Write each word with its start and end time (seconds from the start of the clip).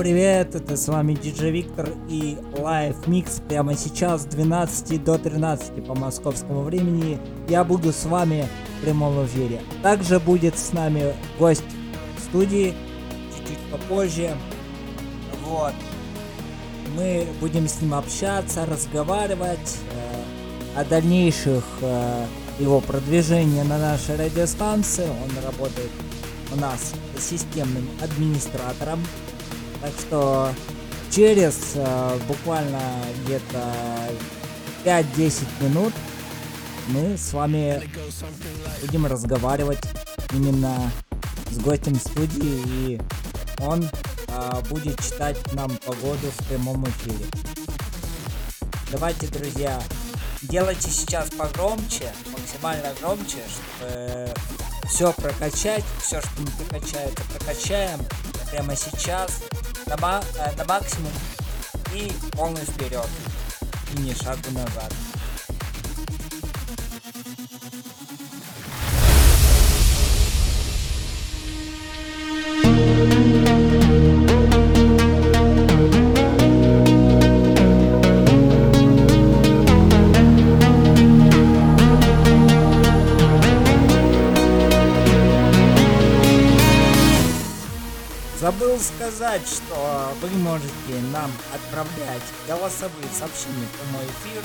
привет, 0.00 0.54
это 0.54 0.78
с 0.78 0.88
вами 0.88 1.12
DJ 1.12 1.50
Виктор 1.50 1.90
и 2.08 2.38
Live 2.54 3.04
Mix 3.04 3.46
прямо 3.46 3.76
сейчас 3.76 4.22
с 4.22 4.24
12 4.24 5.04
до 5.04 5.18
13 5.18 5.84
по 5.84 5.94
московскому 5.94 6.62
времени. 6.62 7.18
Я 7.50 7.64
буду 7.64 7.92
с 7.92 8.06
вами 8.06 8.48
в 8.78 8.84
прямом 8.84 9.26
эфире. 9.26 9.60
Также 9.82 10.18
будет 10.18 10.58
с 10.58 10.72
нами 10.72 11.12
гость 11.38 11.64
студии 12.18 12.74
чуть-чуть 13.36 13.58
попозже. 13.70 14.30
Вот. 15.44 15.74
Мы 16.96 17.26
будем 17.38 17.68
с 17.68 17.82
ним 17.82 17.92
общаться, 17.92 18.64
разговаривать 18.64 19.76
э, 19.92 20.80
о 20.80 20.84
дальнейших 20.86 21.62
э, 21.82 22.24
его 22.58 22.80
продвижении 22.80 23.60
на 23.64 23.76
нашей 23.76 24.16
радиостанции. 24.16 25.04
Он 25.04 25.44
работает 25.44 25.90
у 26.54 26.56
нас 26.56 26.94
системным 27.18 27.86
администратором 28.02 29.00
так 29.80 29.92
что 29.98 30.52
через 31.10 31.72
э, 31.74 32.18
буквально 32.28 32.80
где-то 33.24 33.74
5-10 34.84 35.44
минут 35.60 35.92
мы 36.88 37.16
с 37.16 37.32
вами 37.32 37.82
будем 38.80 39.06
разговаривать 39.06 39.80
именно 40.32 40.90
с 41.50 41.58
гостем 41.58 41.96
студии, 41.96 42.62
и 42.76 43.00
он 43.60 43.88
э, 44.28 44.62
будет 44.68 45.00
читать 45.02 45.36
нам 45.52 45.76
погоду 45.78 46.30
в 46.38 46.48
прямом 46.48 46.84
эфире. 46.88 47.24
Давайте, 48.92 49.28
друзья, 49.28 49.80
делайте 50.42 50.90
сейчас 50.90 51.30
погромче, 51.30 52.12
максимально 52.32 52.92
громче, 53.00 53.38
чтобы 53.48 54.34
все 54.88 55.12
прокачать, 55.12 55.84
все, 56.02 56.20
что 56.20 56.30
мы 56.38 56.64
прокачаем, 56.64 57.10
прокачаем 57.36 58.00
прямо 58.50 58.74
сейчас 58.74 59.42
на, 59.86 59.96
ма 59.98 60.22
э, 60.36 60.56
на 60.56 60.64
максимум 60.64 61.12
и 61.94 62.12
полный 62.32 62.64
вперед. 62.64 63.08
И 63.94 64.00
не 64.00 64.14
шагу 64.14 64.50
назад. 64.52 64.92
Забыл 72.60 73.39
сказать, 88.80 89.46
что 89.46 90.12
вы 90.20 90.28
можете 90.38 91.00
нам 91.12 91.30
отправлять 91.54 92.22
голосовые 92.46 93.08
сообщения 93.12 93.68
в 93.82 93.92
мой 93.92 94.04
эфир 94.04 94.42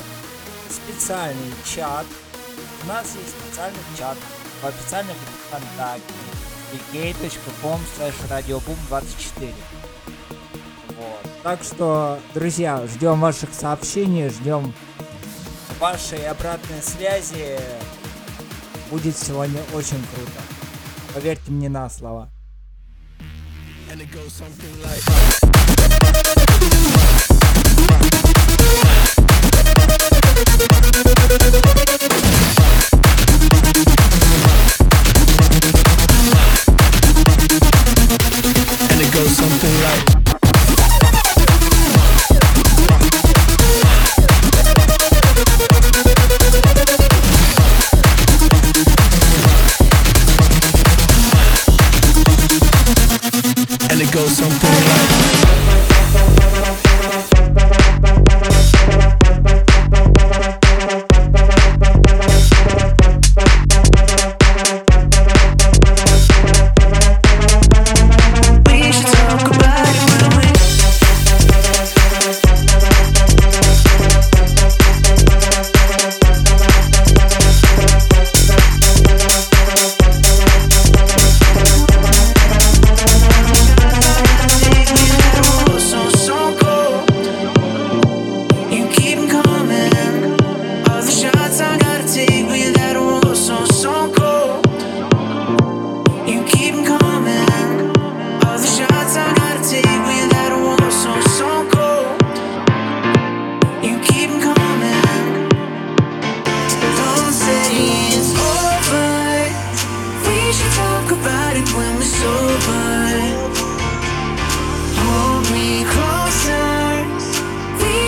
специальный 0.70 1.52
чат. 1.64 2.06
У 2.84 2.86
нас 2.88 3.14
есть 3.14 3.34
специальный 3.40 3.78
чат 3.98 4.16
в 4.62 4.66
официальном 4.66 5.16
ВКонтакте 5.48 6.14
vk.com 6.92 7.80
radioboom24 8.28 9.54
вот. 10.96 11.30
Так 11.42 11.62
что, 11.62 12.18
друзья, 12.34 12.86
ждем 12.86 13.20
ваших 13.20 13.52
сообщений, 13.52 14.28
ждем 14.28 14.72
вашей 15.78 16.26
обратной 16.28 16.82
связи. 16.82 17.58
Будет 18.90 19.16
сегодня 19.16 19.60
очень 19.74 20.02
круто. 20.14 20.40
Поверьте 21.14 21.50
мне 21.50 21.68
на 21.68 21.90
слово. 21.90 22.30
And 23.98 24.02
it 24.02 24.12
goes 24.12 24.32
something 24.32 24.82
like. 24.82 25.46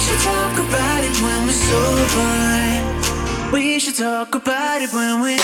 should 0.08 0.20
talk 0.20 0.58
about 0.58 1.04
it 1.04 1.20
when 1.22 1.46
we're 1.46 1.52
sober. 1.52 3.52
We 3.52 3.78
should 3.78 3.96
talk 3.96 4.34
about 4.34 4.82
it 4.82 4.92
when 4.92 5.20
we're. 5.20 5.38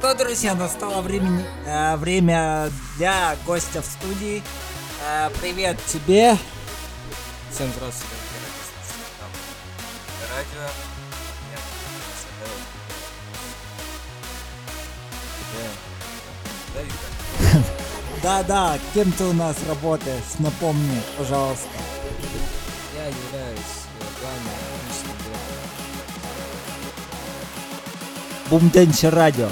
Друзья, 0.00 0.54
настало 0.54 1.02
времени, 1.02 1.44
э, 1.66 1.96
время 1.96 2.70
для 2.96 3.36
гостя 3.46 3.82
в 3.82 3.84
студии. 3.84 4.42
Э, 5.06 5.28
привет 5.40 5.76
тебе. 5.86 6.36
Всем 7.50 7.70
здравствуйте. 7.76 8.14
Радио. 10.34 10.68
Да-да, 18.22 18.78
кем 18.94 19.10
ты 19.12 19.24
у 19.24 19.32
нас 19.32 19.56
работаешь? 19.68 20.38
Напомни, 20.38 21.02
пожалуйста. 21.18 21.66
Я 22.94 23.06
являюсь 23.06 23.58
э, 24.00 24.04
главным 24.20 24.72
Бумденче 28.48 29.08
радио. 29.08 29.48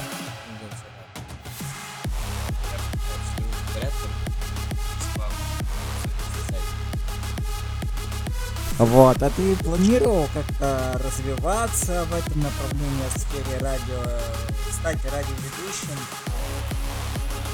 Вот, 8.80 9.22
а 9.22 9.28
ты 9.28 9.54
планировал 9.56 10.26
как-то 10.32 10.98
развиваться 11.04 12.06
в 12.06 12.14
этом 12.14 12.40
направлении, 12.40 13.04
в 13.14 13.18
сфере 13.18 13.58
радио, 13.60 14.02
стать 14.72 15.04
радиоведущим? 15.04 15.98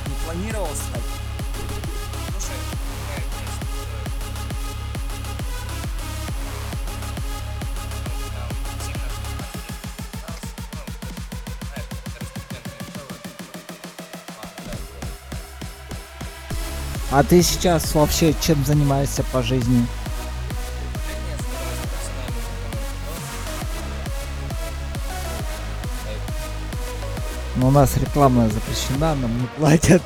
Не 0.06 0.14
планировал 0.25 0.69
стать? 0.69 1.02
А 17.11 17.25
ты 17.25 17.43
сейчас 17.43 17.96
вообще 17.96 18.32
чем 18.40 18.64
занимаешься 18.64 19.25
по 19.32 19.43
жизни? 19.43 19.88
Ну, 27.58 27.69
у 27.69 27.70
нас 27.70 27.97
реклама 27.97 28.50
запрещена, 28.50 29.14
нам 29.14 29.41
не 29.41 29.47
платят. 29.56 30.03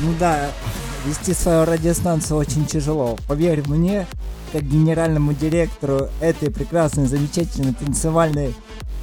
Ну 0.00 0.14
да, 0.18 0.50
вести 1.04 1.34
свою 1.34 1.64
радиостанцию 1.64 2.38
очень 2.38 2.66
тяжело. 2.66 3.18
Поверь 3.26 3.62
мне, 3.68 4.06
как 4.52 4.62
генеральному 4.62 5.32
директору 5.32 6.08
этой 6.20 6.52
прекрасной, 6.52 7.06
замечательной 7.06 7.74
танцевальной 7.74 8.54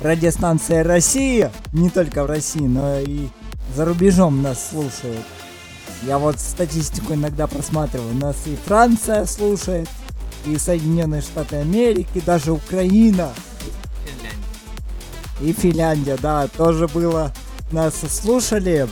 радиостанции 0.02 0.78
Россия, 0.78 1.52
не 1.74 1.90
только 1.90 2.24
в 2.24 2.28
России, 2.28 2.62
но 2.62 3.00
и 3.00 3.28
за 3.76 3.86
рубежом 3.86 4.42
нас 4.42 4.70
слушают. 4.70 5.26
Я 6.04 6.18
вот 6.18 6.40
статистику 6.40 7.14
иногда 7.14 7.48
просматриваю. 7.48 8.14
Нас 8.16 8.36
и 8.46 8.56
Франция 8.56 9.26
слушает, 9.26 9.90
и 10.46 10.58
Соединенные 10.58 11.22
Штаты 11.22 11.58
Америки, 11.58 12.22
даже 12.26 12.52
Украина 12.52 13.34
и 15.42 15.54
Финляндия, 15.54 16.18
да, 16.18 16.48
тоже 16.48 16.88
было. 16.88 17.34
Нас 17.72 18.00
слушали. 18.00 18.88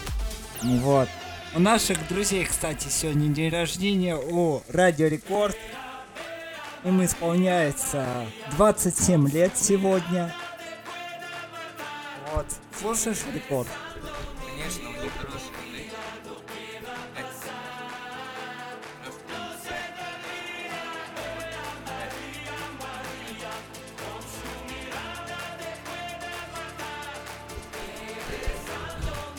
Вот. 0.62 1.10
У 1.56 1.60
наших 1.60 1.98
друзей, 2.08 2.46
кстати, 2.46 2.88
сегодня 2.90 3.30
день 3.30 3.50
рождения 3.52 4.16
у 4.16 4.62
Радио 4.70 5.08
Рекорд. 5.08 5.58
Им 6.84 7.04
исполняется 7.04 8.06
27 8.56 9.30
лет 9.30 9.52
сегодня. 9.56 10.34
Вот. 12.34 12.46
Слушаешь 12.80 13.24
рекорд? 13.34 13.68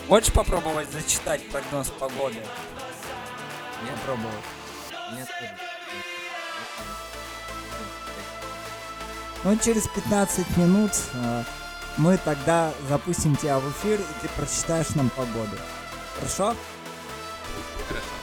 Хочешь 0.08 0.32
попробовать 0.32 0.90
зачитать 0.90 1.46
прогноз 1.50 1.90
погоды? 1.90 2.36
Нет, 3.84 3.94
Попробовать. 4.00 4.34
нет. 5.12 5.28
Ну, 9.44 9.56
через 9.58 9.86
15 9.88 10.56
минут 10.56 10.92
э, 11.12 11.44
мы 11.98 12.16
тогда 12.16 12.72
запустим 12.88 13.36
тебя 13.36 13.58
в 13.58 13.70
эфир, 13.70 14.00
и 14.00 14.22
ты 14.22 14.28
прочитаешь 14.36 14.94
нам 14.94 15.10
погоду. 15.10 15.56
Хорошо? 16.16 16.54
Хорошо. 17.88 18.18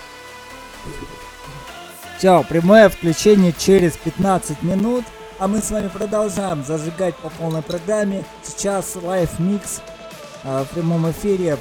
Все, 2.18 2.44
прямое 2.44 2.90
включение 2.90 3.54
через 3.54 3.98
15 3.98 4.64
минут. 4.64 5.06
А 5.38 5.50
мы 5.50 5.60
с 5.60 5.70
вами 5.70 5.90
продолжаем 5.90 6.64
зажигать 6.64 7.16
по 7.18 7.30
полной 7.30 7.62
программе. 7.62 8.24
Сейчас 8.42 8.96
live 8.96 9.38
mix 9.38 9.82
э, 10.44 10.64
в 10.64 10.74
прямом 10.74 11.12
эфире. 11.12 11.58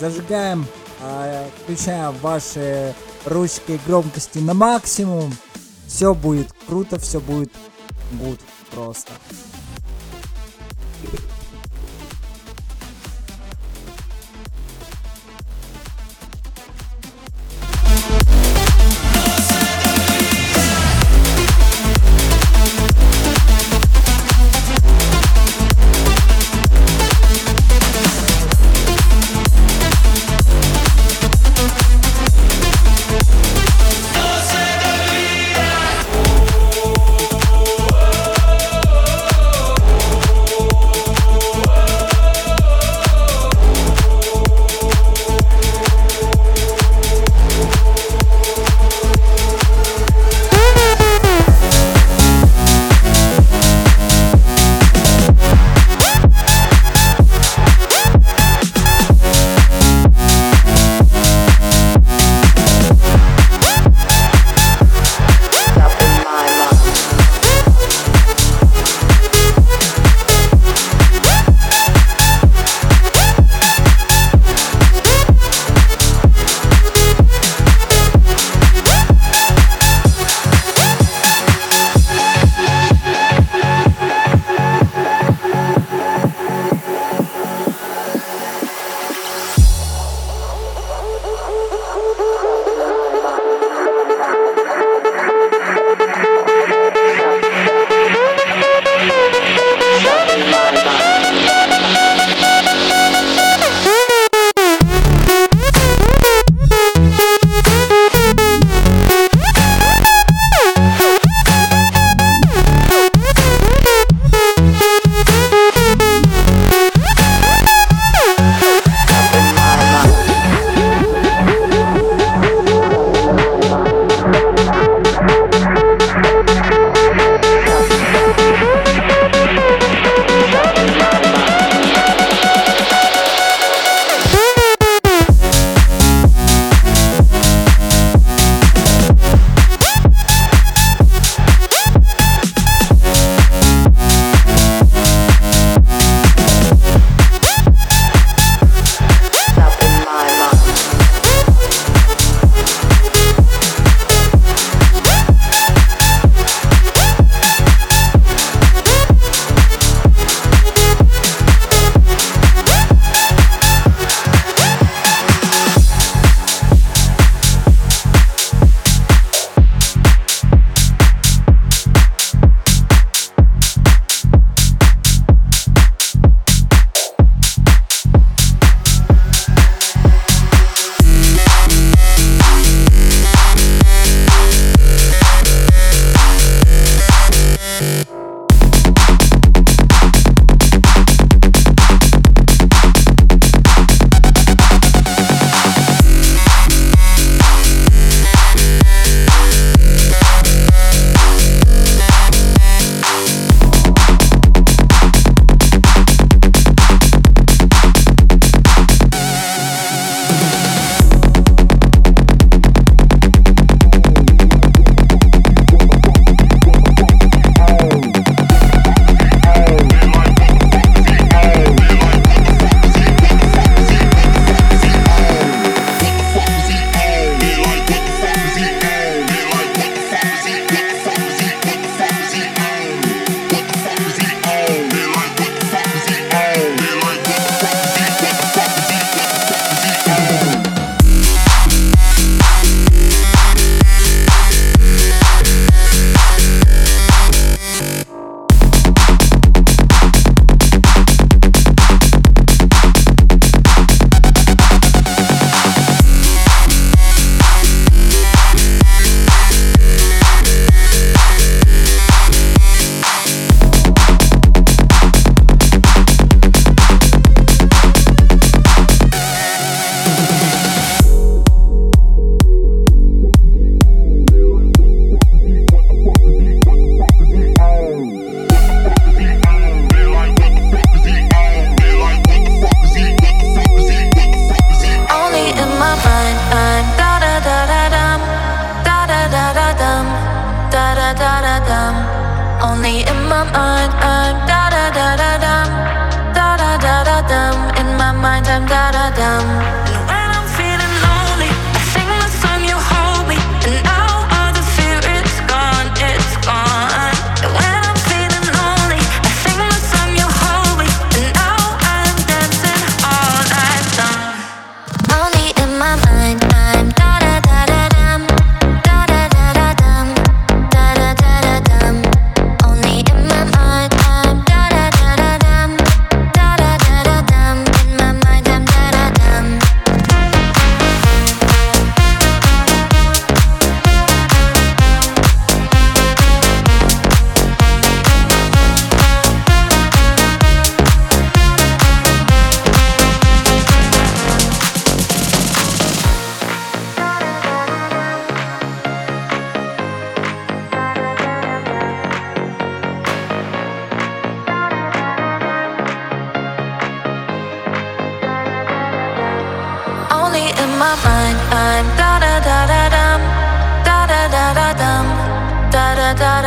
Зажигаем, 0.00 0.66
э, 1.00 1.46
включаем 1.62 2.12
ваши 2.20 2.92
ручки 3.24 3.78
громкости 3.86 4.38
на 4.38 4.52
максимум. 4.52 5.32
Все 5.86 6.12
будет 6.12 6.48
круто, 6.66 6.98
все 6.98 7.20
будет 7.20 7.52
гуд 8.12 8.40
просто. 8.72 9.12
Thank 11.04 11.20
you. 11.20 11.31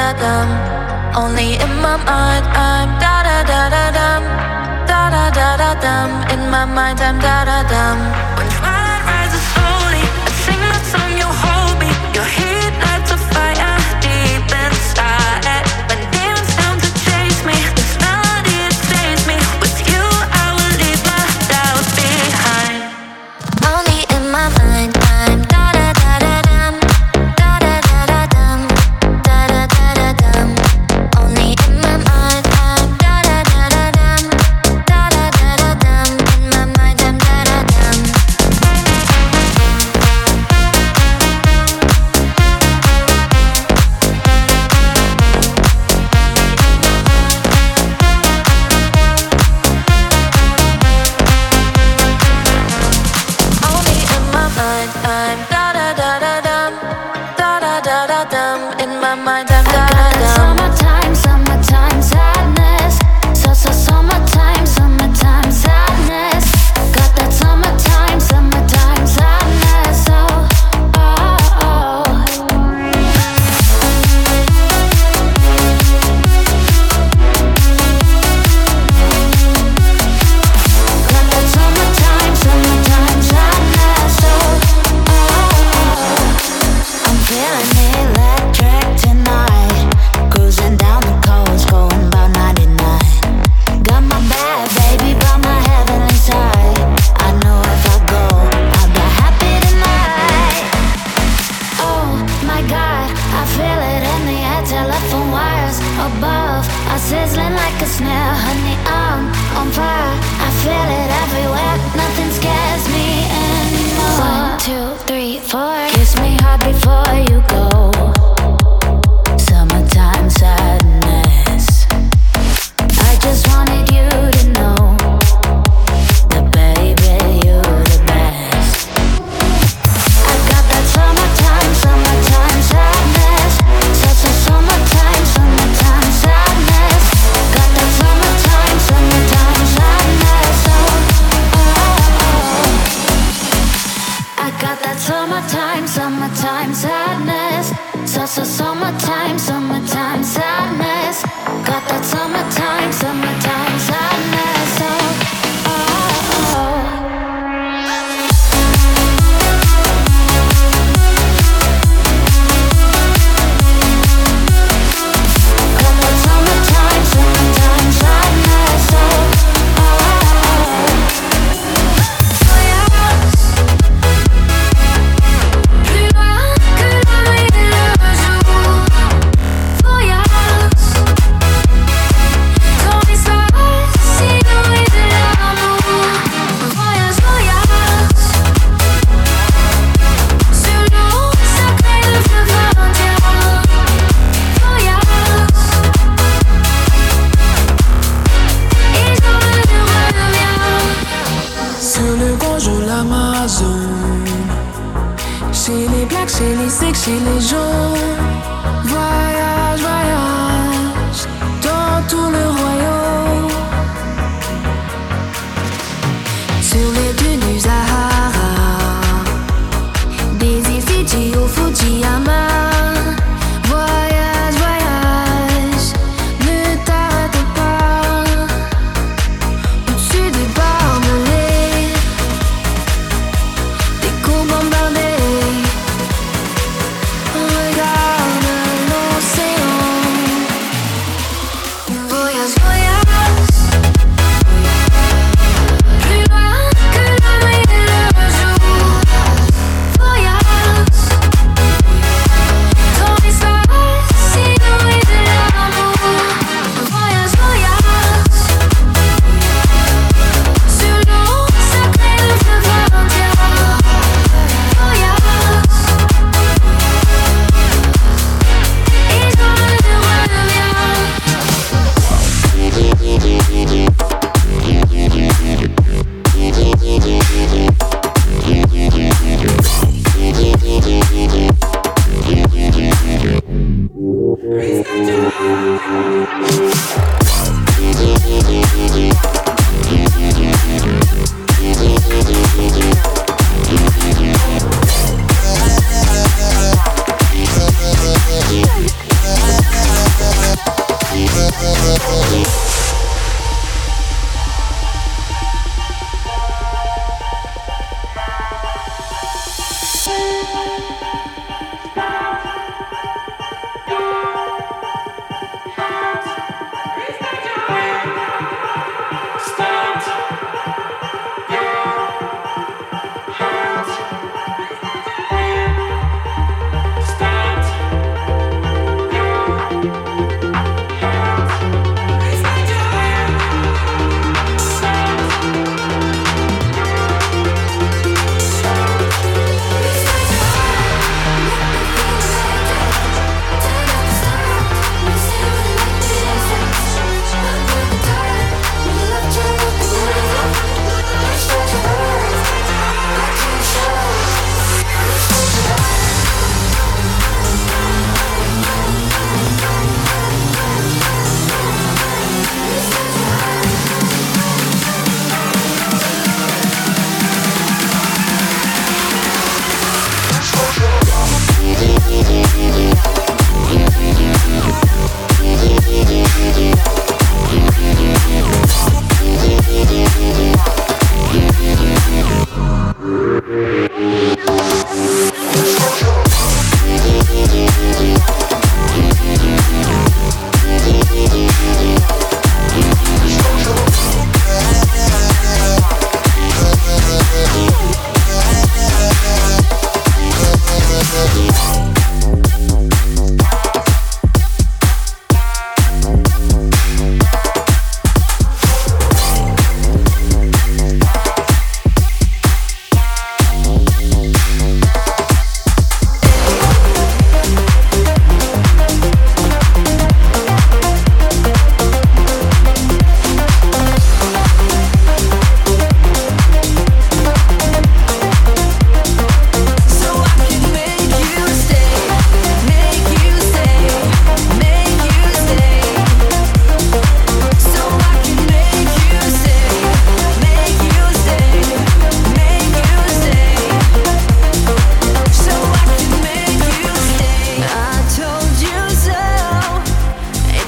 da 0.05 0.13
dum. 0.21 0.49
Only 1.23 1.55
in 1.65 1.73
my 1.81 1.97
mind 1.97 2.45
I'm 2.53 2.87
da 3.01 3.15
da 3.27 3.37
da 3.51 3.61
da 3.73 3.85
dum. 3.97 4.23
Da 4.89 5.01
da 5.09 5.25
da 5.37 5.49
da 5.61 5.71
dum. 5.85 6.09
In 6.33 6.41
my 6.51 6.65
mind 6.65 6.99
I'm 7.01 7.17
da 7.19 7.37
da 7.49 7.59
dum. 7.73 8.34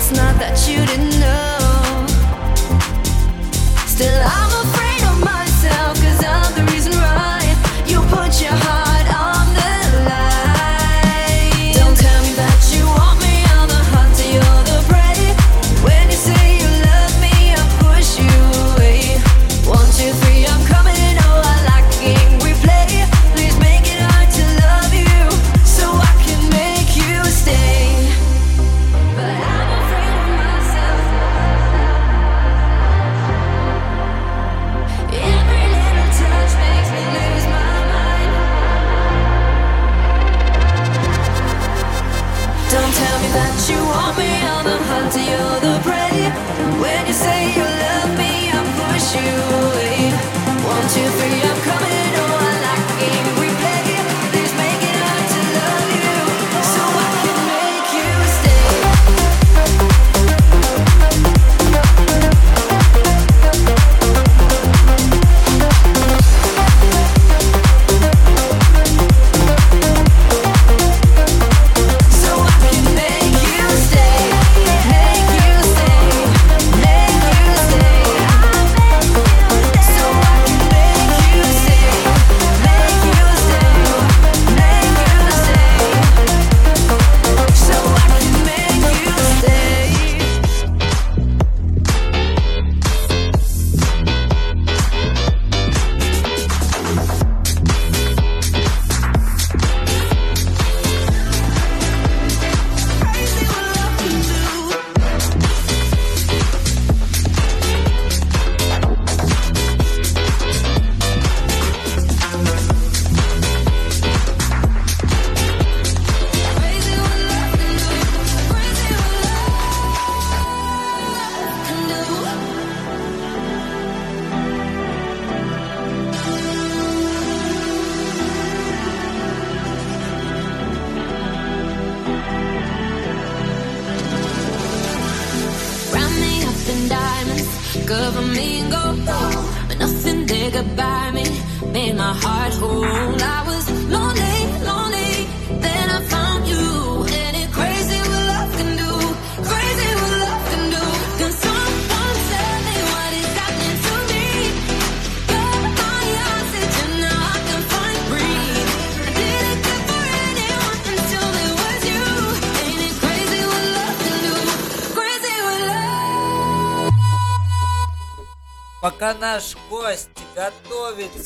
It's 0.10 0.15
not 0.15 0.39
that 0.39 0.70
you 0.70 0.86
didn't 0.86 1.17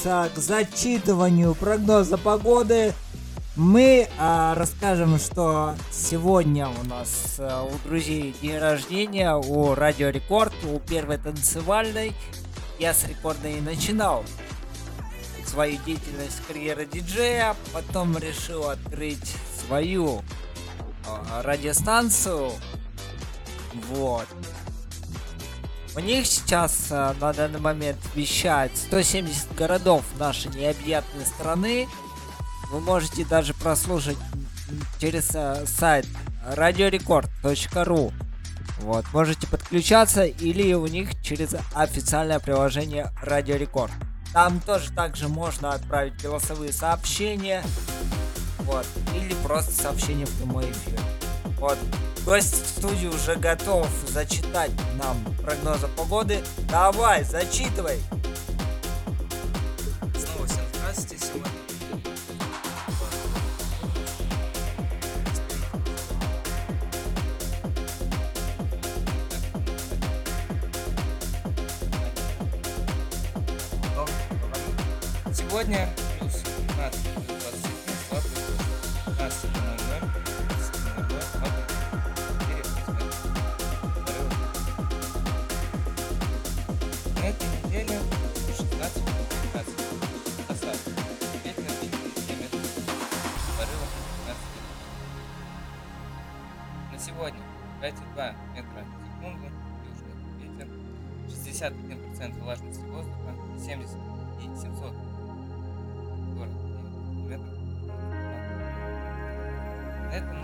готовится 0.01 0.31
к 0.33 0.37
зачитыванию 0.37 1.55
прогноза 1.55 2.17
погоды, 2.17 2.93
мы 3.55 4.07
а, 4.17 4.55
расскажем, 4.55 5.17
что 5.19 5.75
сегодня 5.91 6.69
у 6.69 6.83
нас 6.87 7.35
а, 7.39 7.63
у 7.63 7.87
друзей 7.87 8.33
день 8.41 8.57
рождения, 8.57 9.35
у 9.35 9.75
Радио 9.75 10.09
Рекорд, 10.09 10.53
у 10.63 10.79
первой 10.79 11.17
танцевальной. 11.17 12.13
Я 12.79 12.93
с 12.93 13.05
рекорда 13.07 13.49
и 13.49 13.61
начинал 13.61 14.23
свою 15.45 15.77
деятельность 15.85 16.41
карьеры 16.47 16.85
диджея, 16.85 17.55
потом 17.73 18.17
решил 18.17 18.69
открыть 18.69 19.35
свою 19.65 20.21
а, 21.05 21.43
радиостанцию. 21.43 22.51
Вот. 23.89 24.27
У 25.93 25.99
них 25.99 26.25
сейчас 26.25 26.87
а, 26.89 27.13
на 27.19 27.33
данный 27.33 27.59
момент 27.59 27.97
вещает 28.15 28.71
170 28.77 29.53
городов 29.55 30.05
нашей 30.17 30.49
необъятной 30.51 31.25
страны. 31.25 31.87
Вы 32.71 32.79
можете 32.79 33.25
даже 33.25 33.53
прослушать 33.53 34.17
через 34.99 35.31
а, 35.35 35.65
сайт 35.65 36.07
radiorecord.ru. 36.55 38.13
Вот, 38.79 39.05
можете 39.13 39.47
подключаться 39.47 40.23
или 40.23 40.73
у 40.73 40.87
них 40.87 41.21
через 41.21 41.55
официальное 41.75 42.39
приложение 42.39 43.11
Радио 43.21 43.57
Рекорд. 43.57 43.91
Там 44.31 44.61
тоже 44.61 44.91
также 44.93 45.27
можно 45.27 45.73
отправить 45.73 46.21
голосовые 46.21 46.71
сообщения. 46.71 47.63
Вот, 48.59 48.85
или 49.13 49.33
просто 49.43 49.73
сообщение 49.73 50.25
в 50.25 50.37
прямой 50.37 50.71
эфир. 50.71 50.99
Вот, 51.59 51.77
гость 52.25 52.63
в 52.63 52.67
студии 52.79 53.07
уже 53.07 53.35
готов 53.35 53.87
зачитать 54.07 54.71
нам 54.97 55.17
прогнозы 55.43 55.87
погоды. 55.87 56.43
Давай, 56.69 57.23
зачитывай. 57.23 57.99
Снова 60.15 60.47
всем 60.47 60.63
здравствуйте. 60.73 61.17
Сегодня 61.25 61.51
Сегодня 75.33 75.89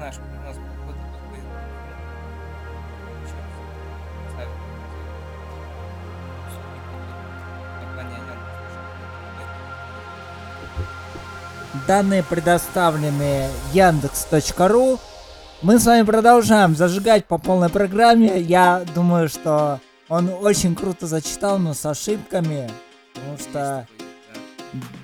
Раз 0.08 0.16
ставим 0.16 0.40
услуги 6.50 6.80
погоды. 6.88 7.12
Компания 7.82 8.16
Яндекс. 8.16 8.76
Данные 11.88 12.24
предоставлены 12.24 13.50
Яндекс.ру. 13.74 14.98
Мы 15.62 15.78
с 15.78 15.86
вами 15.86 16.04
продолжаем 16.06 16.78
зажигать 16.78 17.26
по 17.26 17.38
полной 17.38 17.68
программе. 17.68 18.40
Я 18.40 18.86
думаю, 18.96 19.28
что 19.28 19.82
он 20.08 20.30
очень 20.30 20.74
круто 20.74 21.06
зачитал, 21.06 21.60
но 21.60 21.74
с 21.74 21.86
ошибками. 21.86 22.72
Потому 23.14 23.38
что 23.40 23.86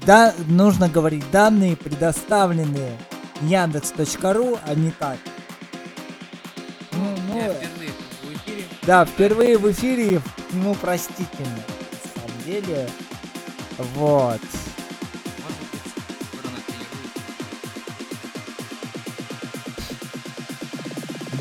да, 0.06 0.34
нужно 0.48 0.88
говорить 0.88 1.30
данные 1.30 1.76
предоставлены 1.76 2.92
Яндекс.ру, 3.48 4.60
а 4.66 4.74
не 4.76 4.92
так. 4.92 5.18
Ну, 6.92 7.16
ну, 7.28 7.38
Я 7.38 7.46
впервые 7.54 7.92
в 8.24 8.34
эфире. 8.36 8.64
да, 8.84 9.06
впервые 9.06 9.58
в 9.58 9.72
эфире, 9.72 10.22
ну, 10.54 10.76
простительно, 10.76 11.58
на 11.58 12.22
самом 12.22 12.44
деле. 12.46 12.90
Вот. 13.96 14.42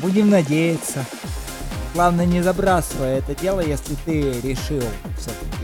Будем 0.01 0.29
надеяться. 0.29 1.05
Главное, 1.93 2.25
не 2.25 2.41
забрасывай 2.41 3.19
это 3.19 3.35
дело, 3.35 3.59
если 3.61 3.95
ты 4.05 4.41
решил 4.41 4.81
все-таки 5.17 5.63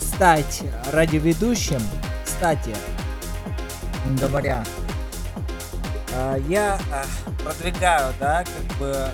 стать 0.00 0.62
радиоведущим. 0.92 1.80
Кстати, 2.24 2.74
говоря, 4.20 4.64
я 6.48 6.78
а, 6.92 7.04
продвигаю, 7.42 8.14
да, 8.18 8.44
как 8.44 8.76
бы, 8.78 9.08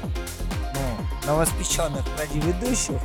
ну, 0.75 1.27
новоспеченных 1.27 2.05
радиоведущих 2.19 3.01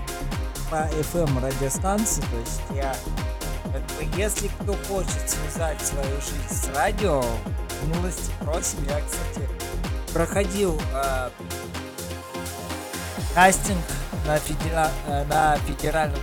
по 0.70 0.76
FM 0.76 1.44
радиостанции, 1.46 2.22
то 2.22 2.38
есть 2.38 2.62
я, 2.76 2.96
как 3.72 3.82
бы, 3.98 4.18
если 4.18 4.48
кто 4.48 4.74
хочет 4.88 5.30
связать 5.30 5.82
свою 5.82 6.16
жизнь 6.22 6.50
с 6.50 6.68
радио, 6.76 7.24
милости 7.86 8.32
просим, 8.40 8.80
я, 8.88 9.00
кстати, 9.02 9.48
проходил 10.14 10.80
а, 10.94 11.32
кастинг 13.34 13.84
на, 14.26 14.38
федера- 14.38 14.92
э, 15.08 15.24
на 15.26 15.58
федеральном 15.60 16.20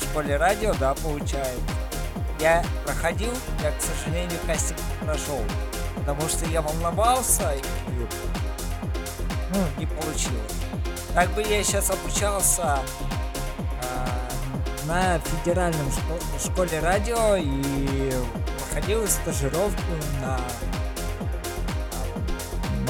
школе 0.00 0.36
радио, 0.36 0.74
да, 0.80 0.94
получается. 0.94 1.60
Я 2.40 2.62
проходил, 2.84 3.32
я, 3.62 3.70
к 3.70 3.80
сожалению, 3.80 4.38
кастинг 4.46 4.78
прошел, 5.00 5.40
потому 6.06 6.28
что 6.28 6.46
я 6.46 6.62
волновался 6.62 7.52
и, 7.54 7.62
ну, 9.52 9.58
не 9.76 9.86
получилось. 9.86 10.52
Так 11.14 11.30
бы 11.30 11.42
я 11.42 11.64
сейчас 11.64 11.90
обучался 11.90 12.78
а, 13.82 14.28
на 14.86 15.18
федеральном 15.18 15.88
шко- 15.88 16.44
школе 16.52 16.78
радио 16.78 17.34
и 17.36 18.12
проходил 18.58 19.06
стажировку 19.08 19.82
на 20.22 20.38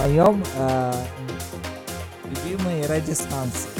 моем 0.02 0.44
э, 0.58 0.92
любимой 2.24 2.86
радиостанции. 2.86 3.70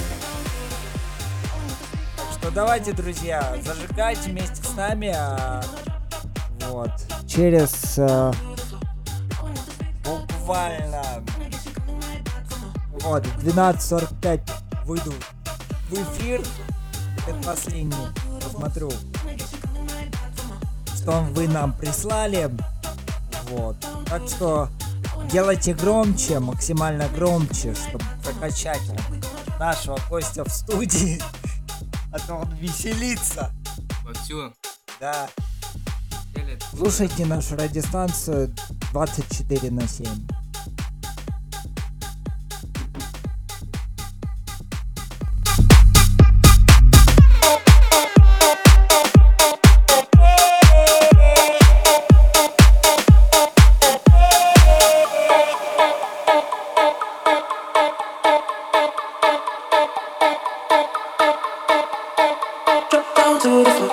Так 2.17 2.27
что 2.41 2.51
давайте, 2.51 2.93
друзья, 2.93 3.55
зажигайте 3.63 4.31
вместе 4.31 4.63
с 4.63 4.75
нами. 4.75 5.13
а, 5.15 5.63
вот. 6.71 6.91
Через 7.29 7.99
э, 7.99 8.33
буквально 10.47 11.03
вот, 13.01 13.27
в 13.27 13.47
12.45 13.47 14.41
выйду 14.85 15.13
в 15.91 15.93
эфир. 15.93 16.41
Предпоследний. 17.25 17.97
Посмотрю, 18.41 18.93
что 20.95 21.23
вы 21.33 21.49
нам 21.49 21.73
прислали. 21.73 22.49
Вот. 23.51 23.77
Так 24.07 24.23
что 24.29 24.69
делайте 25.29 25.75
громче, 25.75 26.39
максимально 26.39 27.09
громче, 27.09 27.75
чтобы 27.75 28.05
прокачать 28.23 28.83
нашего 29.59 29.99
гостя 30.09 30.45
в 30.45 30.51
студии. 30.51 31.21
А 32.13 32.19
то 32.21 32.35
он 32.37 32.55
веселится. 32.55 33.51
Вовсю. 34.03 34.55
Да. 35.01 35.29
Слушайте 36.77 37.25
нашу 37.25 37.57
радиостанцию 37.57 38.55
24 38.93 39.71
на 39.71 39.89
7. 39.89 40.07
to 63.47 63.63
the 63.63 63.71
floor. 63.71 63.86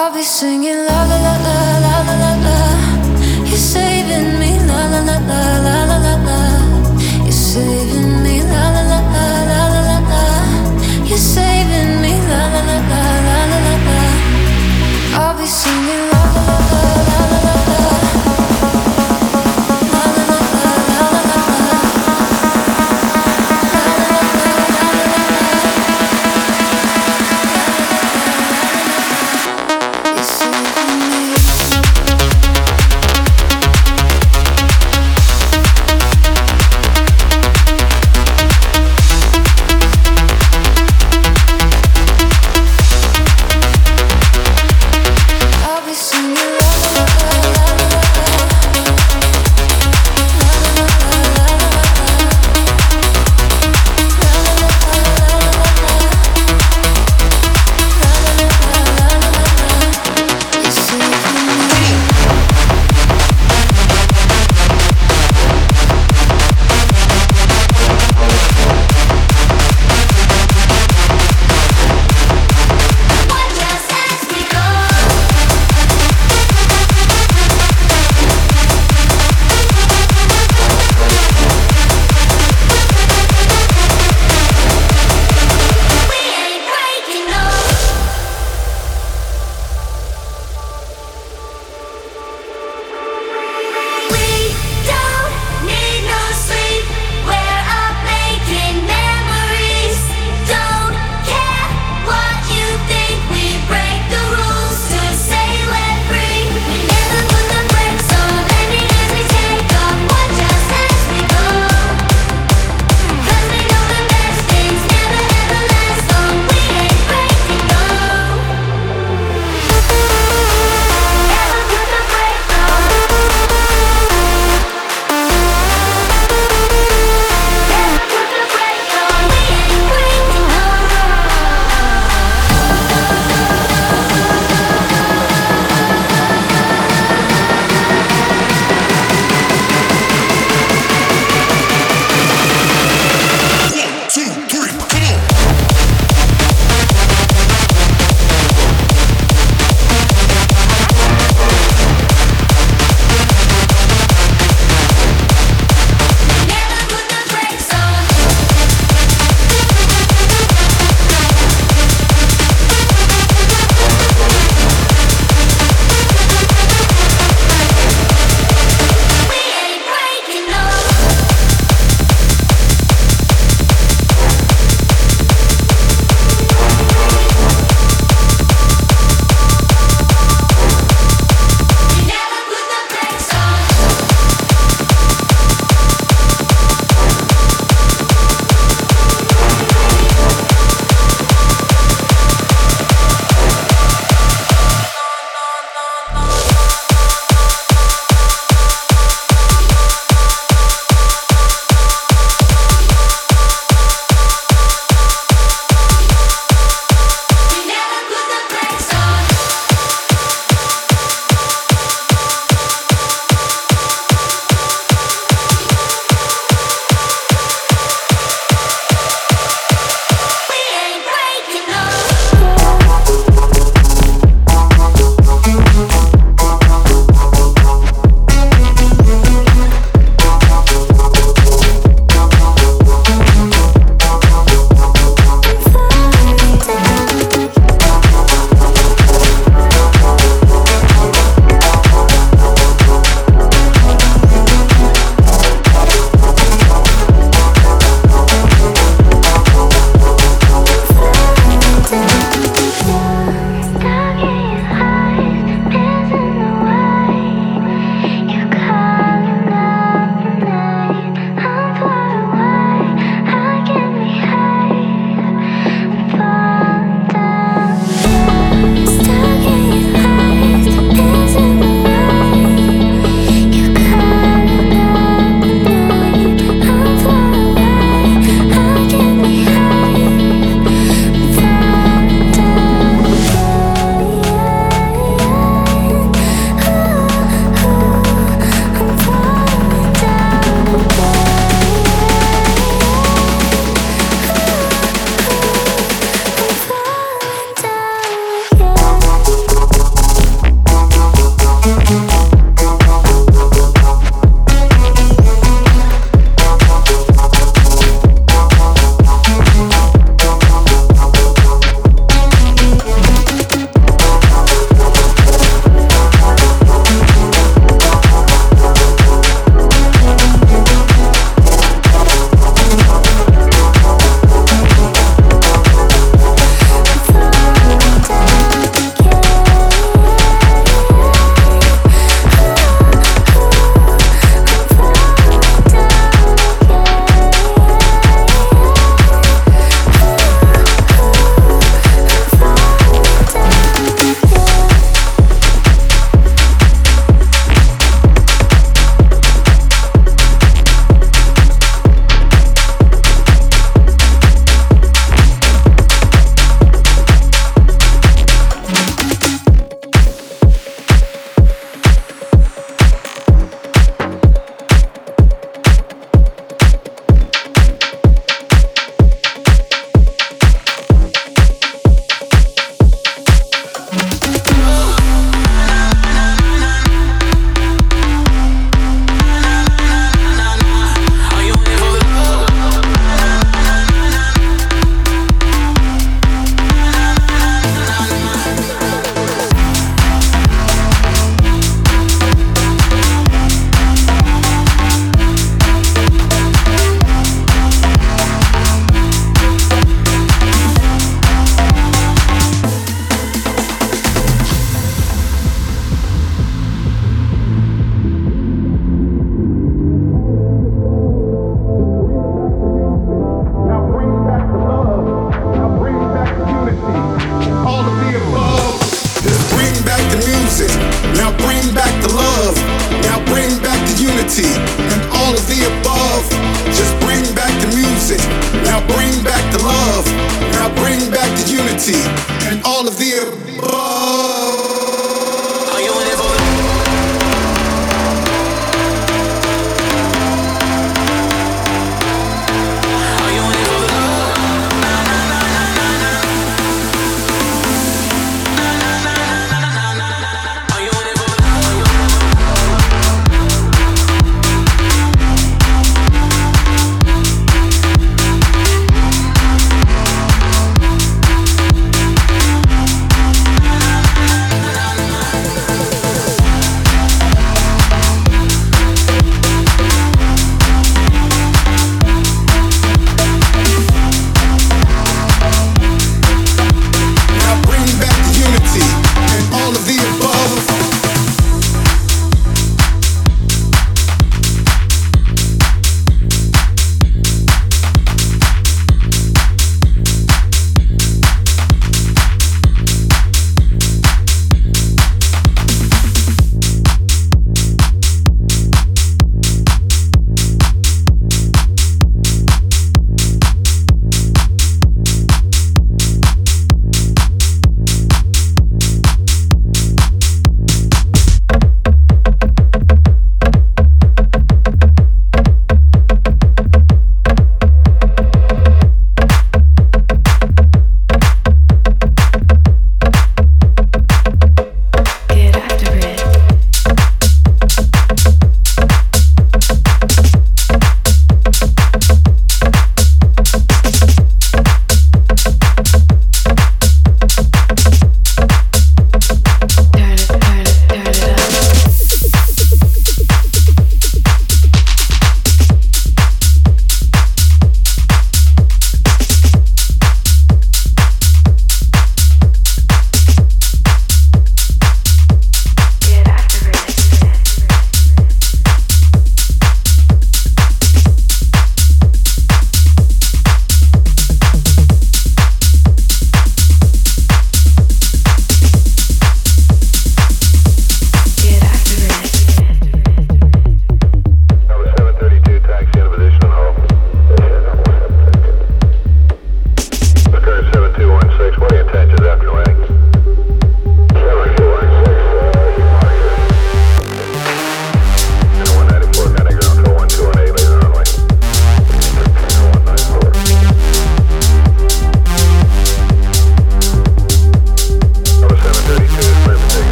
I'll 0.00 0.14
be 0.14 0.22
singing 0.22 0.86
la 0.86 1.00
la 1.10 1.18
la 1.26 1.34
la 1.44 1.56
la 1.84 2.14
la 2.22 2.32
la. 2.44 2.58
You're 3.48 3.56
saving 3.56 4.38
me. 4.38 4.47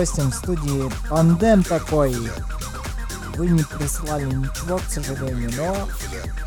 Гостем 0.00 0.30
в 0.30 0.34
студии 0.34 0.90
тандем 1.10 1.62
такой. 1.62 2.14
Вы 3.34 3.48
не 3.48 3.62
прислали 3.62 4.24
ничего, 4.24 4.78
к 4.78 4.90
сожалению, 4.90 5.50
но 5.58 5.88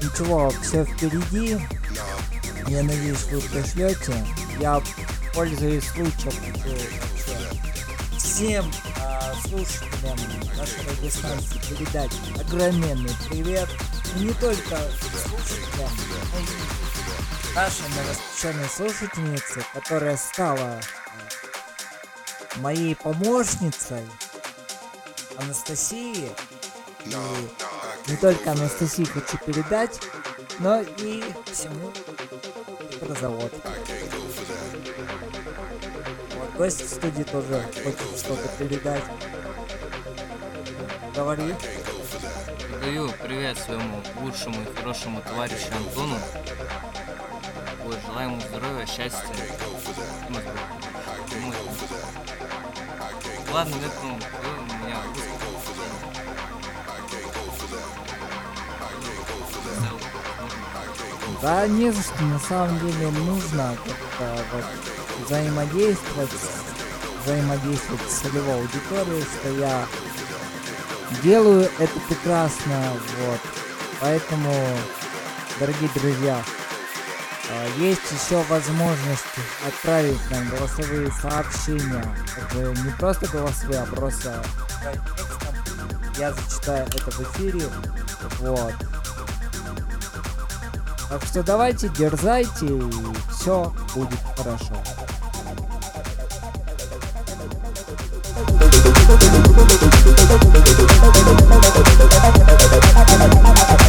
ничего, 0.02 0.52
все 0.64 0.84
впереди. 0.84 1.60
Я 2.68 2.82
надеюсь, 2.82 3.24
вы 3.26 3.42
пришлете. 3.42 4.26
Я 4.60 4.82
пользуюсь 5.36 5.84
случаем 5.84 6.34
всем 8.18 8.66
а, 9.00 9.36
слушателям 9.48 10.18
нашей 10.58 10.90
радиостанции 10.90 11.62
передать 11.70 12.12
огроменный 12.40 13.12
привет. 13.30 13.70
И 14.16 14.24
не 14.24 14.34
только 14.34 14.80
слушателям, 15.28 15.92
но 16.34 16.40
и 16.40 17.56
нашей 17.56 17.88
новоспеченной 17.96 18.70
слушательнице, 18.70 19.64
которая 19.76 20.18
стала 20.18 20.80
моей 22.64 22.96
помощницей 22.96 24.04
Анастасии. 25.38 26.32
I 27.06 27.50
Не 28.08 28.16
только 28.16 28.52
Анастасии 28.54 29.04
хочу 29.04 29.38
передать, 29.46 30.00
но 30.60 30.80
и 30.80 31.22
всему 31.52 31.92
for 33.02 33.10
that. 33.20 33.52
Вот, 36.38 36.56
гость 36.56 36.82
в 36.86 36.90
студии 36.90 37.24
тоже 37.24 37.66
хочет 37.84 38.18
что-то 38.18 38.48
передать. 38.58 39.04
Говори. 41.14 41.54
Передаю 42.70 43.10
привет 43.22 43.58
своему 43.58 44.02
лучшему 44.22 44.62
и 44.62 44.76
хорошему 44.76 45.22
товарищу 45.22 45.68
Антону. 45.76 46.18
Вот, 47.84 47.98
желаю 48.08 48.30
ему 48.30 48.40
здоровья, 48.40 48.86
счастья. 48.86 49.28
Ладно, 53.54 53.76
этом 53.76 54.20
всё, 54.20 54.50
у 54.50 54.64
меня 54.64 54.98
Да 61.40 61.68
не 61.68 61.92
за 61.92 62.02
что, 62.02 62.24
на 62.24 62.40
самом 62.40 62.80
деле 62.80 63.12
нужно 63.12 63.78
как-то 63.86 64.44
вот 64.54 64.66
взаимодействовать, 65.26 66.32
взаимодействовать 67.24 68.02
с 68.10 68.22
целевой 68.22 68.56
аудиторией, 68.56 69.22
что 69.22 69.50
я 69.60 69.86
делаю 71.22 71.70
это 71.78 72.00
прекрасно, 72.08 72.94
вот. 73.20 73.40
Поэтому, 74.00 74.52
дорогие 75.60 75.90
друзья, 75.94 76.42
есть 77.78 78.02
еще 78.12 78.42
возможность 78.44 79.24
отправить 79.66 80.20
нам 80.32 80.50
голосовые 80.50 81.12
сообщения. 81.22 82.06
Это 82.38 82.82
не 82.82 82.92
просто 82.92 83.28
голосовые, 83.28 83.82
а 83.82 83.86
просто. 83.86 84.44
Я 86.18 86.32
зачитаю 86.34 86.86
это 86.88 87.12
в 87.12 87.22
эфире. 87.22 87.66
Вот. 88.40 88.74
Так 91.10 91.24
что 91.26 91.44
давайте, 91.44 91.90
дерзайте, 91.90 92.66
и 92.66 92.92
все 93.32 93.74
будет 93.94 94.20
хорошо. 94.36 94.76
No, 103.16 103.83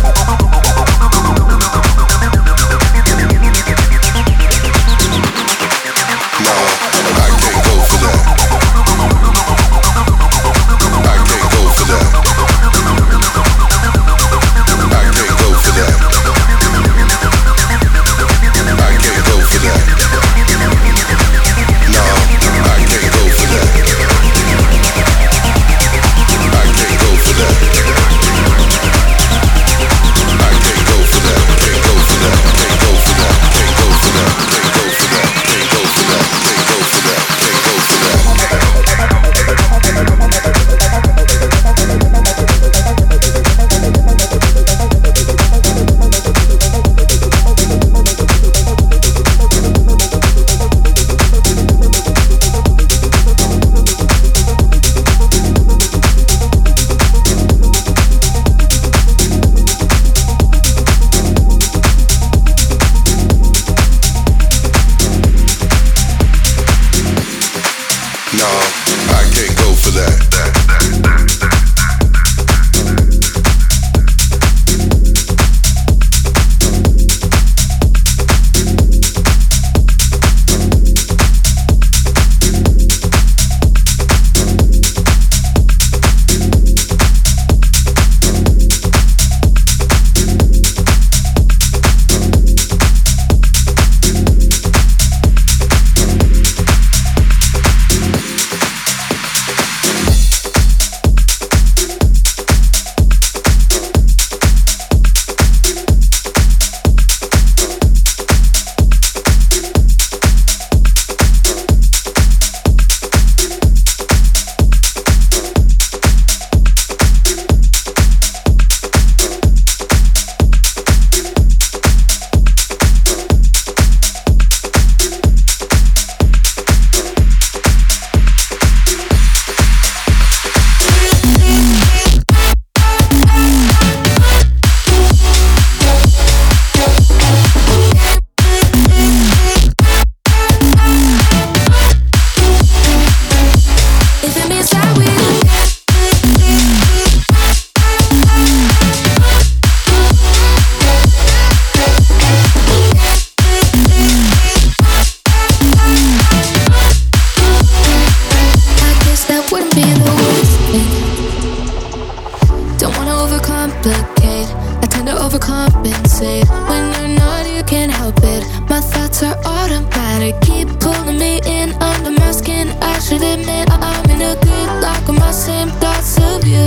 same 175.45 175.69
thoughts 175.73 176.17
of 176.17 176.47
you. 176.47 176.65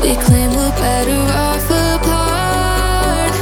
We 0.00 0.16
claim 0.24 0.48
we're 0.56 0.76
better 0.80 1.20
off 1.36 1.68
apart. 1.68 3.32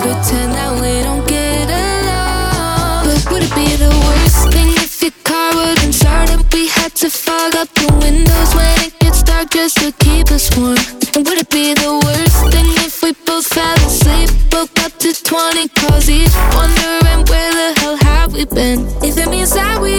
Pretend 0.00 0.52
that 0.56 0.72
we 0.80 1.02
don't 1.04 1.28
get 1.28 1.68
along. 1.68 3.04
But 3.04 3.20
would 3.30 3.42
it 3.42 3.54
be 3.54 3.68
the 3.76 3.92
worst 4.06 4.48
thing 4.54 4.72
if 4.80 5.02
your 5.02 5.12
car 5.24 5.52
wouldn't 5.54 5.94
start 5.94 6.30
and 6.30 6.42
we 6.54 6.68
had 6.68 6.94
to 7.02 7.10
fog 7.10 7.54
up 7.54 7.68
the 7.74 7.92
windows 8.00 8.50
when 8.56 8.80
it 8.80 8.98
gets 8.98 9.22
dark 9.22 9.50
just 9.50 9.76
to 9.82 9.92
keep 9.92 10.32
us 10.32 10.48
warm? 10.56 10.80
And 11.14 11.26
would 11.28 11.36
it 11.36 11.50
be 11.50 11.74
the 11.74 12.00
worst 12.00 12.38
thing 12.48 12.68
if 12.88 13.02
we 13.02 13.12
both 13.28 13.44
fell 13.44 13.76
asleep, 13.84 14.30
woke 14.54 14.72
up 14.80 14.96
to 15.04 15.12
20 15.12 15.68
calls 15.76 16.08
each, 16.08 16.32
wondering 16.56 17.28
where 17.28 17.52
the 17.60 17.68
hell 17.76 17.96
have 18.08 18.32
we 18.32 18.46
been? 18.46 18.88
If 19.04 19.18
it 19.18 19.28
means 19.28 19.52
that 19.52 19.82
we 19.82 19.97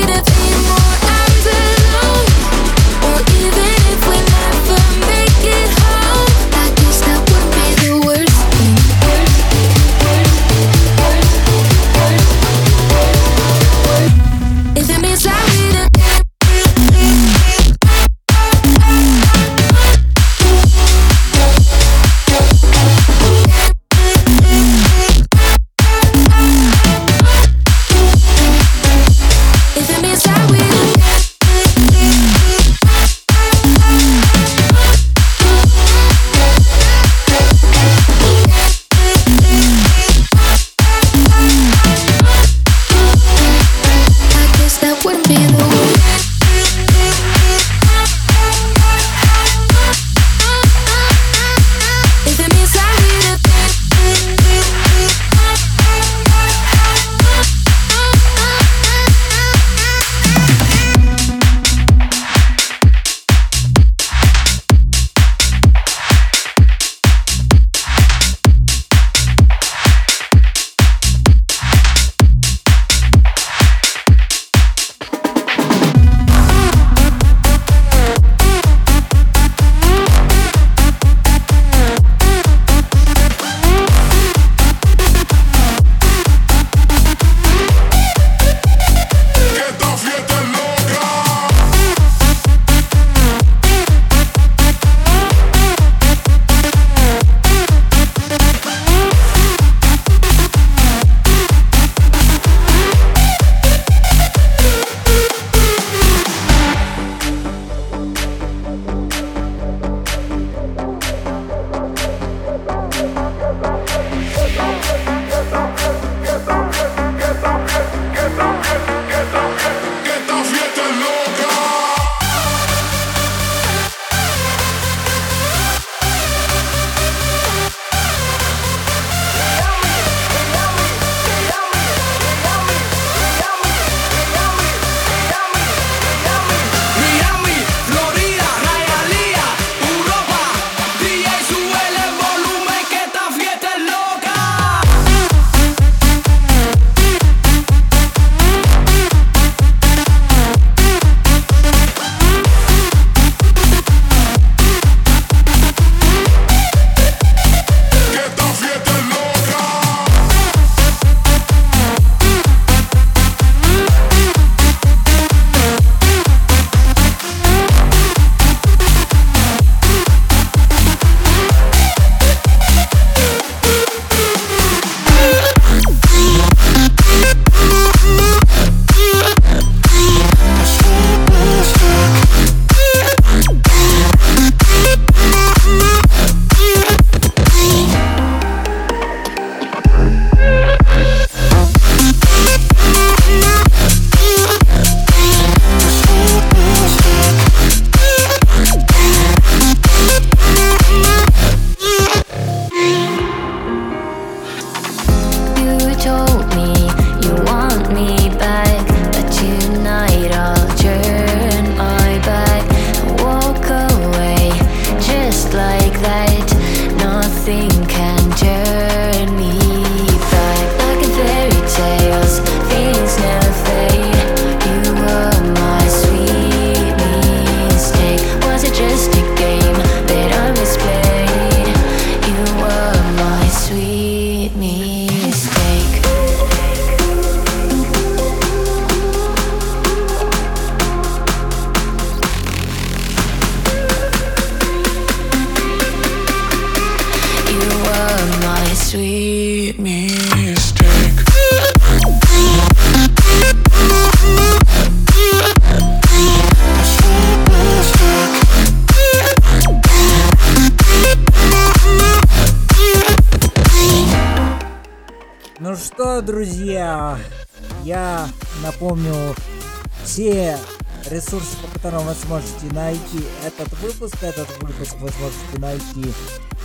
сможете 272.29 272.71
найти 272.75 273.25
этот 273.43 273.73
выпуск. 273.79 274.15
Этот 274.21 274.47
выпуск 274.61 274.95
вы 274.99 275.09
сможете 275.09 275.57
найти 275.57 276.13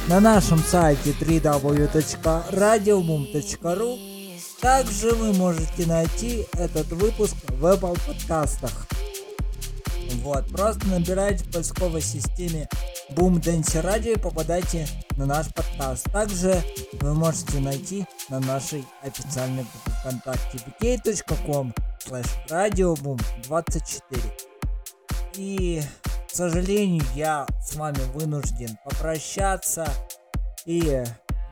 на 0.09 0.21
нашем 0.21 0.59
сайте 0.59 1.13
www.radioboom.ru 1.13 3.99
Также 4.61 5.13
вы 5.13 5.33
можете 5.33 5.87
найти 5.87 6.47
этот 6.53 6.89
выпуск 6.89 7.35
в 7.49 7.65
Apple 7.65 7.99
подкастах. 8.07 8.87
Вот, 10.23 10.47
просто 10.49 10.87
набирайте 10.87 11.45
в 11.45 11.51
поисковой 11.51 12.03
системе 12.03 12.69
Boom 13.13 13.41
Dance 13.41 13.83
Radio 13.83 14.17
и 14.17 14.19
попадайте 14.19 14.87
на 15.17 15.25
наш 15.25 15.47
подкаст. 15.55 16.05
Также 16.13 16.63
вы 17.01 17.15
можете 17.15 17.59
найти 17.61 18.05
на 18.29 18.39
нашей 18.41 18.85
официальной 19.03 19.65
группе 19.65 19.93
ВКонтакте 20.01 20.59
vk.com 20.79 21.73
slash 22.07 22.29
radioboom24. 22.51 24.34
И, 25.37 25.83
к 26.31 26.35
сожалению, 26.35 27.03
я 27.15 27.47
с 27.61 27.75
вами 27.75 27.99
вынужден 28.13 28.79
попрощаться. 28.85 29.89
И 30.65 31.03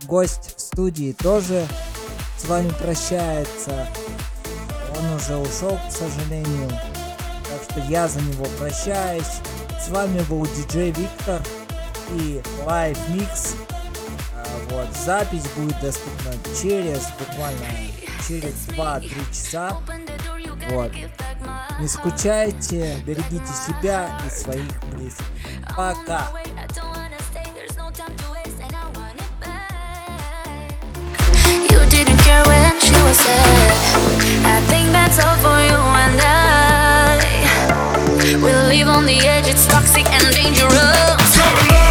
гость 0.05 0.55
в 0.57 0.61
студии 0.61 1.13
тоже 1.13 1.67
с 2.39 2.45
вами 2.45 2.71
прощается. 2.81 3.87
Он 4.97 5.15
уже 5.15 5.37
ушел, 5.37 5.79
к 5.89 5.93
сожалению. 5.93 6.69
Так 6.69 7.63
что 7.71 7.81
я 7.91 8.07
за 8.07 8.21
него 8.21 8.47
прощаюсь. 8.59 9.41
С 9.81 9.89
вами 9.89 10.21
был 10.29 10.47
диджей 10.47 10.93
Виктор 10.93 11.43
и 12.13 12.41
Live 12.65 12.99
Mix. 13.09 13.57
А, 14.37 14.45
Вот, 14.71 14.87
запись 15.05 15.45
будет 15.57 15.81
доступна 15.81 16.33
через 16.61 17.09
буквально 17.19 17.67
через 18.29 18.55
2-3 18.69 19.11
часа. 19.33 19.77
Вот. 20.71 20.93
Не 21.83 21.89
скучайте, 21.89 22.97
берегите 23.05 23.53
себя 23.67 24.09
и 24.25 24.31
своих 24.31 24.85
близких. 24.93 25.27
Пока. 25.77 26.29
We 38.41 38.53
live 38.69 38.89
on 38.89 39.05
the 39.05 39.19
edge, 39.27 39.49
it's 39.49 39.67
toxic 39.67 40.07
and 40.07 40.33
dangerous. 40.33 41.82